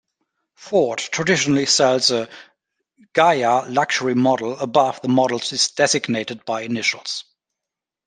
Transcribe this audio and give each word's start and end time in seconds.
Ford 0.55 0.97
traditionally 0.97 1.67
sells 1.67 2.09
a 2.09 2.27
"Ghia" 3.13 3.71
luxury 3.71 4.15
model 4.15 4.57
above 4.59 4.99
the 5.03 5.09
models 5.09 5.43
designated 5.73 6.43
by 6.43 6.61
initials. 6.61 7.23